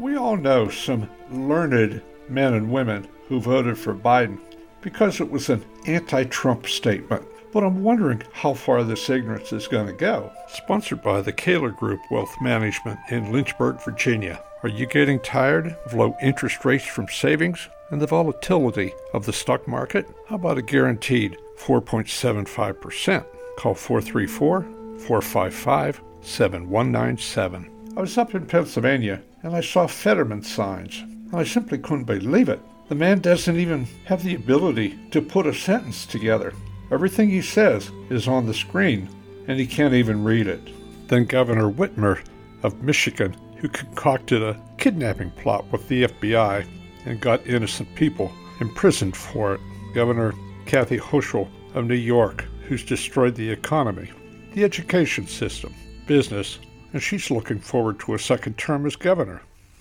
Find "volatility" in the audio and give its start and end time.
18.06-18.94